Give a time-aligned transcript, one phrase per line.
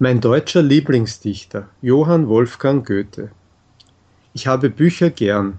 [0.00, 3.32] Mein deutscher Lieblingsdichter Johann Wolfgang Goethe.
[4.32, 5.58] Ich habe Bücher gern.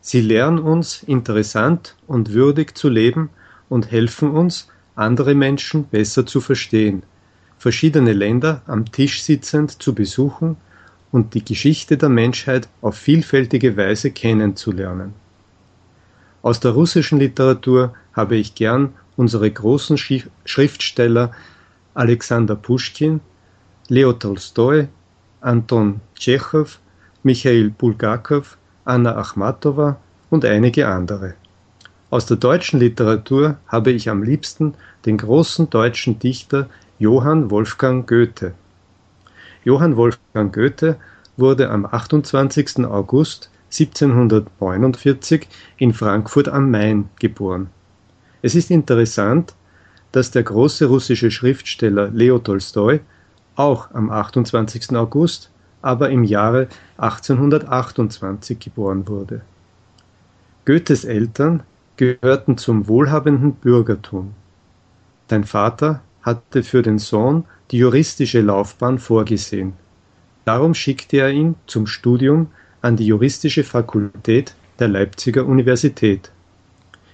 [0.00, 3.28] Sie lehren uns interessant und würdig zu leben
[3.68, 7.02] und helfen uns, andere Menschen besser zu verstehen,
[7.58, 10.56] verschiedene Länder am Tisch sitzend zu besuchen
[11.12, 15.12] und die Geschichte der Menschheit auf vielfältige Weise kennenzulernen.
[16.40, 19.98] Aus der russischen Literatur habe ich gern unsere großen
[20.46, 21.32] Schriftsteller
[21.92, 23.20] Alexander Puschkin,
[23.88, 24.88] Leo Tolstoi,
[25.40, 26.80] Anton Tschechow,
[27.22, 29.96] Michail Bulgakow, Anna Achmatowa
[30.28, 31.34] und einige andere.
[32.10, 36.68] Aus der deutschen Literatur habe ich am liebsten den großen deutschen Dichter
[36.98, 38.54] Johann Wolfgang Goethe.
[39.64, 40.96] Johann Wolfgang Goethe
[41.36, 42.86] wurde am 28.
[42.86, 45.46] August 1749
[45.76, 47.68] in Frankfurt am Main geboren.
[48.42, 49.54] Es ist interessant,
[50.10, 53.00] dass der große russische Schriftsteller Leo Tolstoi
[53.56, 54.94] auch am 28.
[54.96, 55.50] August,
[55.82, 59.42] aber im Jahre 1828 geboren wurde.
[60.64, 61.62] Goethes Eltern
[61.96, 64.34] gehörten zum wohlhabenden Bürgertum.
[65.28, 69.74] Dein Vater hatte für den Sohn die juristische Laufbahn vorgesehen.
[70.44, 72.48] Darum schickte er ihn zum Studium
[72.82, 76.30] an die juristische Fakultät der Leipziger Universität.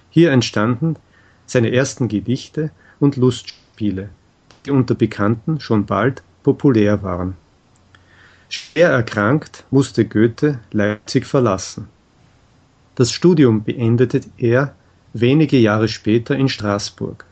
[0.09, 0.97] Hier entstanden
[1.45, 4.09] seine ersten Gedichte und Lustspiele,
[4.65, 7.35] die unter Bekannten schon bald populär waren.
[8.49, 11.87] Schwer erkrankt musste Goethe Leipzig verlassen.
[12.95, 14.75] Das Studium beendete er
[15.13, 17.25] wenige Jahre später in Straßburg.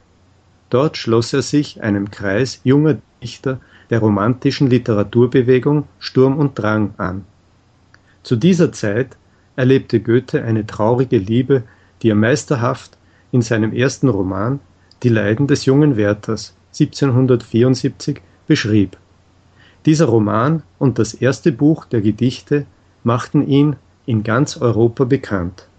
[0.72, 3.60] Dort schloss er sich einem Kreis junger Dichter
[3.90, 7.26] der romantischen Literaturbewegung Sturm und Drang an.
[8.24, 9.18] Zu dieser Zeit
[9.56, 11.64] erlebte Goethe eine traurige Liebe,
[12.02, 12.98] die er meisterhaft
[13.32, 14.60] in seinem ersten Roman
[15.04, 18.22] Die Leiden des jungen Werthers 1774
[18.52, 18.98] beschrieb.
[19.86, 22.66] Dieser Roman und das erste Buch der Gedichte
[23.06, 25.70] machten ihn in ganz Europa bekannt.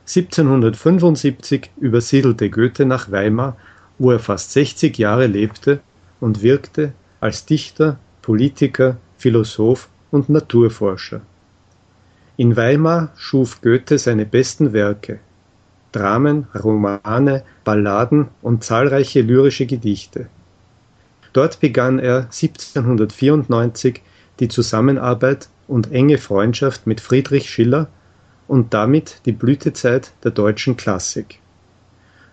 [0.00, 3.56] 1775 übersiedelte Goethe nach Weimar,
[4.00, 5.78] wo er fast 60 Jahre lebte
[6.18, 11.20] und wirkte als Dichter, Politiker, Philosoph und Naturforscher.
[12.36, 15.20] In Weimar schuf Goethe seine besten Werke
[15.92, 20.26] Dramen, Romane, Balladen und zahlreiche lyrische Gedichte.
[21.32, 24.02] Dort begann er 1794
[24.40, 27.88] die Zusammenarbeit und enge Freundschaft mit Friedrich Schiller
[28.48, 31.38] und damit die Blütezeit der deutschen Klassik.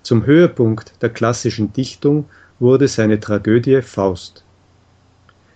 [0.01, 2.25] Zum Höhepunkt der klassischen Dichtung
[2.59, 4.43] wurde seine Tragödie Faust.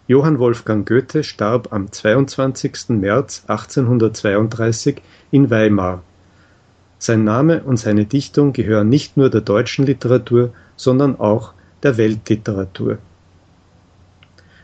[0.07, 2.89] Johann Wolfgang Goethe starb am 22.
[2.89, 6.03] März 1832 in Weimar.
[6.99, 12.99] Sein Name und seine Dichtung gehören nicht nur der deutschen Literatur, sondern auch der Weltliteratur.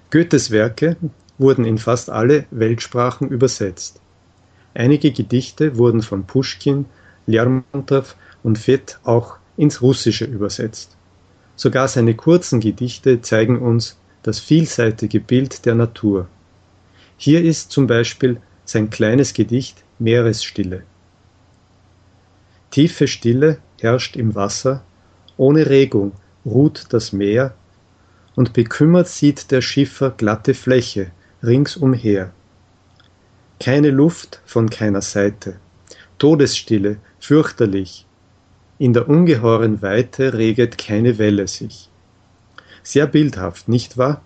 [0.09, 0.95] Goethes Werke
[1.37, 3.99] wurden in fast alle Weltsprachen übersetzt.
[4.73, 6.85] Einige Gedichte wurden von Puschkin,
[7.25, 10.95] Lermontow und Fett auch ins Russische übersetzt.
[11.55, 16.27] Sogar seine kurzen Gedichte zeigen uns das vielseitige Bild der Natur.
[17.17, 20.83] Hier ist zum Beispiel sein kleines Gedicht Meeresstille.
[22.69, 24.83] Tiefe Stille herrscht im Wasser,
[25.35, 26.13] ohne Regung
[26.45, 27.55] ruht das Meer
[28.37, 31.11] und bekümmert sieht der Schiffer glatte Fläche
[31.41, 32.31] ringsumher.
[33.59, 35.55] Keine Luft von keiner Seite,
[36.19, 38.05] Todesstille, fürchterlich,
[38.77, 41.89] in der ungeheuren Weite reget keine Welle sich.
[42.83, 44.21] Sehr bildhaft, nicht wahr?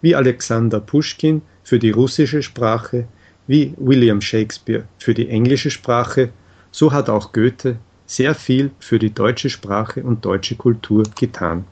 [0.00, 3.06] Wie Alexander Puschkin für die russische Sprache,
[3.46, 6.30] wie William Shakespeare für die englische Sprache,
[6.72, 11.66] so hat auch Goethe sehr viel für die deutsche Sprache und deutsche Kultur getan.